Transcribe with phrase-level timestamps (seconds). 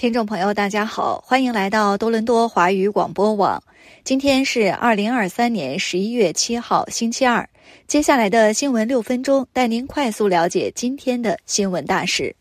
[0.00, 3.62] 听众朋友，大家好，欢迎来到多伦多华语广播网。
[4.02, 7.46] 今天是二零二三年十一月七号，星期二。
[7.86, 12.34] 接下来的新闻六分钟，带您快速了解今天的新闻大事。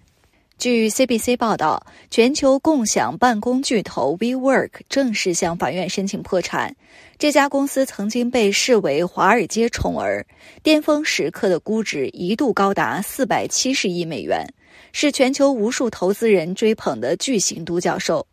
[0.58, 6.74] 据 CBC 报道，全球共享办公巨头 WeWork 正式向法院申请破产。
[7.18, 10.26] 这家公司曾经被视为华尔街宠儿，
[10.64, 14.48] 巅峰时刻的估值一度高达四百七十亿美元。
[14.92, 18.26] 是全球无数投资人追捧的巨型独角兽。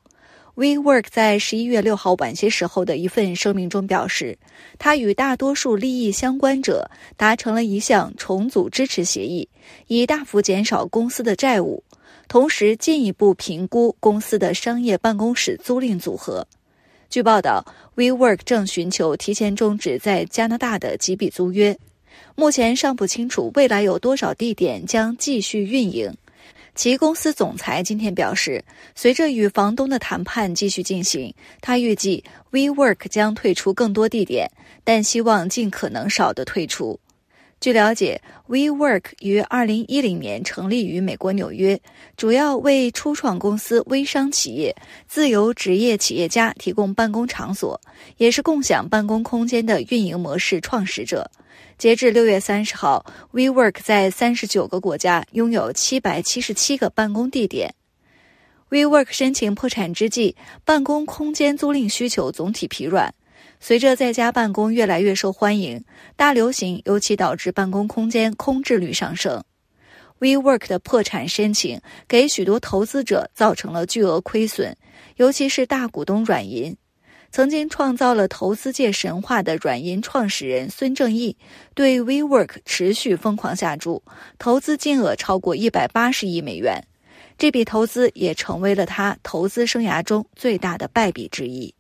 [0.57, 4.39] WeWork 在十一月六号晚些时候的一份声明中表示，
[4.79, 9.47] 他与大多数利益相关者达成了一项重组支持协议，
[9.87, 11.85] 以大幅减少公司的债务，
[12.27, 16.49] 同时进一步评估公司的商业办公室租赁组合。
[17.11, 17.63] 据报道
[17.95, 21.79] ，WeWork 正寻求提前终止在加拿大的几笔租约，
[22.35, 26.11] 目前尚不清楚未来有多少地点将继续运营。
[26.77, 28.63] 其公司总裁今天表示，
[28.95, 32.23] 随着与房东的谈判继续进行，他预计
[32.53, 34.47] WeWork 将退出更多地点，
[34.85, 37.01] 但希望尽可能少的退出。
[37.59, 41.81] 据了解，WeWork 于2010年成立于美国纽约，
[42.17, 44.77] 主要为初创公司、微商企业、
[45.09, 47.81] 自由职业企业家提供办公场所，
[48.19, 51.31] 也是共享办公空间的运营模式创始者。
[51.79, 57.75] 截至六月三十号，WeWork 在三十九个国家拥有七百七十七个办公地点。
[58.71, 63.15] WeWork 申请破产之际，办公空间租赁需求总体疲软。
[63.67, 65.85] 随着在家办公越来越受欢迎，
[66.15, 69.43] 大流行尤其导致办公空间空置率上升。
[70.21, 74.77] WeWork 的破产申请给许多投资者造成了巨额亏损，
[75.17, 76.77] 尤其是大股东软银。
[77.33, 81.37] 曾经创造了投资界神话的软银创始人孙正义，
[81.75, 84.01] 对 WeWork 持续疯狂下注，
[84.39, 86.85] 投资金额超过一百八十亿美元。
[87.37, 91.75] 这笔投资也成为了他投资生涯中最大的败笔之一。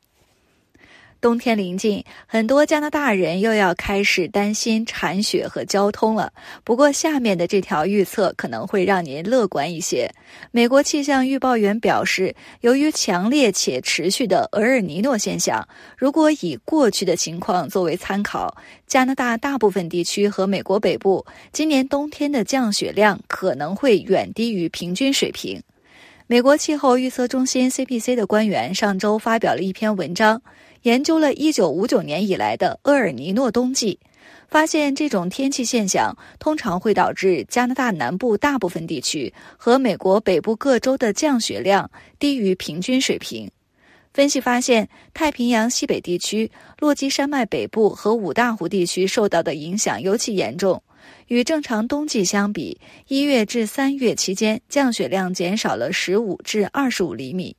[1.27, 6.33] 冬天临近，很多加拿大人又要开始担心铲雪和交通了。
[6.63, 10.09] 不过，下面的这条预测可能会让您乐观一些。
[10.53, 15.67] 美国气象预报员表示，由于强烈且持续的厄尔尼诺现象，
[15.99, 18.57] 如果以过去的情况作为参考，
[18.87, 25.61] 加拿大大部分地区和美国北部今年冬天的降雪量可能会远低于平均水平。
[26.29, 30.41] 美国气候预测中心 （CPC） 的官员上周发表了一篇文章。
[30.87, 33.99] 研究了1959年以来的厄尔尼诺冬季，
[34.47, 43.51] 发现这种天气现象通常会导致加拿大南部大部分地区和美国北部各州的降雪量低于平均水平。
[44.15, 50.81] 分析发现，太平洋西北地区、落基山脉北部和五大湖地区受到的影响尤其严重。
[51.27, 57.57] 与正常冬季相比，一月至三月期间降雪量减少了15至25厘米。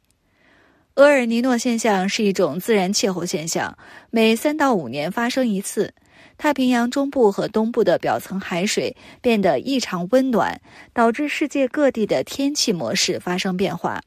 [0.98, 3.78] 厄尔尼诺现象是一种自然气候现象，
[4.10, 5.94] 每三到五年发生一次。
[6.40, 10.60] 太平洋中部和东部的表层海水变得异常温暖，
[10.94, 14.02] 导致世界各地的天气模式发生变化。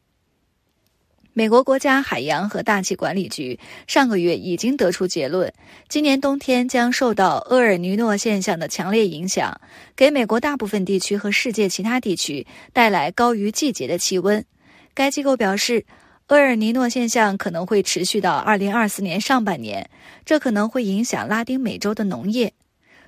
[1.32, 5.52] 美国国家海洋和大气管理局上个月已经得出结论：
[5.88, 9.60] 今年冬天将受到厄尔尼诺现象的强烈影响，
[9.94, 14.44] 给美国大部分地区和世界其他地区带来高于季节的气温。
[14.92, 15.86] 该机构表示。
[16.30, 19.90] 厄尔尼诺现象可能会持续到二零二四年上半年，
[20.24, 22.52] 这可能会影响拉丁美洲的农业。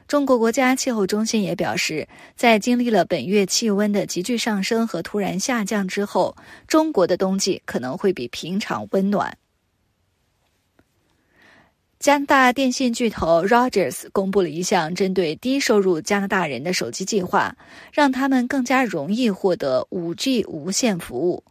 [0.08, 9.38] 中国国家气候中心也表示，在经历了本月气温的急剧上升和突然下降之后，中国的冬季可能会比平常温暖。
[12.00, 17.56] 加拿大电信巨头 Rogers 公布了一项针对低收入加拿大人的手机计划，
[17.92, 21.44] 让他们更加容易获得 5G 无线服务。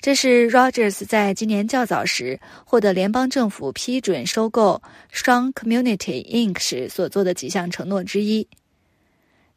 [0.00, 4.80] 这是 Rogers 在今年较早时获得联邦政府批准收购
[5.12, 6.58] Strong Community Inc.
[6.58, 8.48] 时所做的几项承诺之一。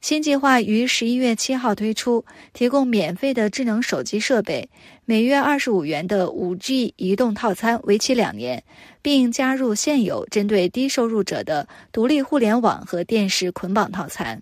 [0.01, 4.69] 新计划于十一月七号推出，提供免费的智能手机设备，
[5.05, 8.61] 每月二十五元的五 G 移动套餐，为期两年，
[9.01, 14.41] 并加入现有针对低收入者的独立互联网和电视捆绑套餐。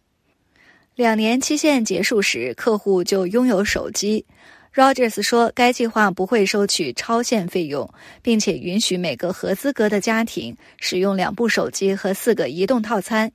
[0.96, 4.26] 两年期限结束时，客户就拥有手机。
[4.74, 13.32] Rogers 说，该计划不会收取超限费用，并且允许每个合资格的家庭使用两部手机和四个移动套餐。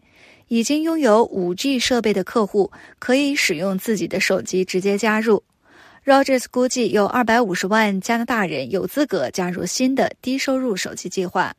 [0.48, 5.42] 已经拥有 5G 设备的客户可以使用自己的手机直接加入。
[6.04, 11.54] Rogers 估计有250万加拿大人有资格加入新的低收入手机计划，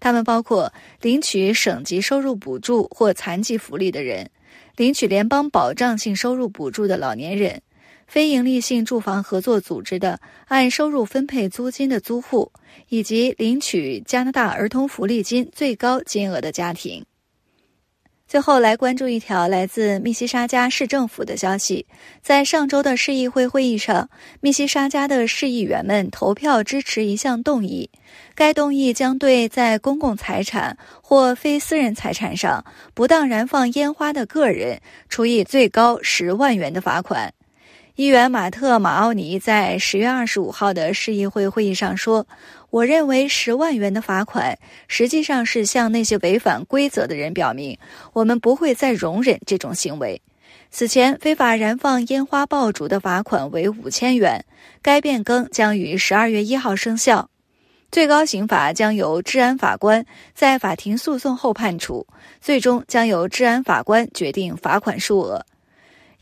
[0.00, 0.70] 他们包括
[1.00, 4.28] 领取省级收入补助或残疾福利的人，
[4.76, 7.62] 领取联邦保障性收入补助的老年人。
[8.12, 12.52] 非营利性住房合作组织的按收入分配租金的租户，
[12.90, 17.06] 以及领取加拿大儿童福利金最高金额的家庭。
[18.28, 21.86] 最后来关注一条来自密西沙加市政府的消息，
[22.20, 24.10] 在上周的市议会会议上，
[24.42, 27.88] 密西沙加的市议员们投票支持一项动议，
[28.34, 32.62] 该动议将对在公共财产或非私人财产上
[32.92, 37.32] 不当燃放烟花的个人处以最高十万元的罚款。
[37.94, 42.26] 议员马特·马奥尼在十月二十五号的市议会会议上说
[42.70, 44.58] ：“我认为十万元的罚款
[44.88, 47.78] 实际上是向那些违反规则的人表明，
[48.14, 50.22] 我们不会再容忍这种行为。”
[50.70, 54.42] 此前，非法燃放烟花爆竹的罚款为五千元。
[54.80, 57.28] 该变更将于十二月一号生效，
[57.90, 62.06] 最高刑罚将由治安法官在法庭诉讼后判处，
[62.40, 65.44] 最终将由治安法官决定罚款数额。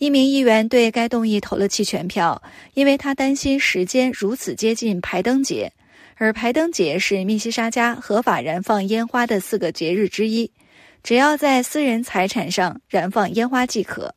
[0.01, 2.43] 一名议员对该动议投了弃权票，
[2.73, 5.71] 因为他担心时间如此接近排灯节，
[6.17, 10.51] 而排灯节是密西沙加合法燃放烟花的四个节日之一，
[11.03, 14.15] 只要在私人财产上燃放烟花即可。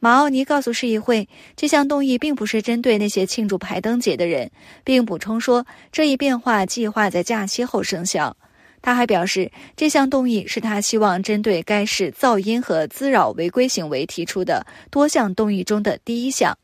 [0.00, 1.26] 马奥尼告诉市议会，
[1.56, 4.50] 这项动议并不是针对那些庆祝排灯节的人，
[4.84, 8.36] 并补充说，这一变化计划在假期后生效。
[8.82, 16.56] 他还表示，这项动议是他希望针对该市噪音和滋扰违规行为提出的多项动议中的第一项。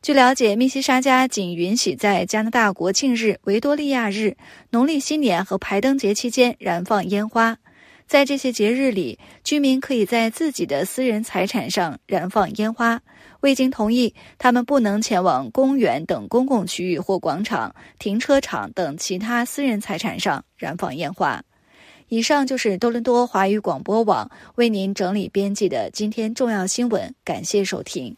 [0.00, 4.36] 据了解，密西沙加仅允许在加拿大国庆日、维多利亚日、
[4.70, 7.58] 农历新年和排灯节期间燃放烟花。
[8.08, 13.02] 在这些节日里，居民可以在自己的私人财产上燃放烟花。
[13.40, 21.44] 未经同意，他们不能前往公园等公共区域或广场、停车场等其他私人财产上燃放烟花。
[22.08, 28.16] 以上就是多伦多华语广播网为您整理编辑的今天重要新闻，感谢收听。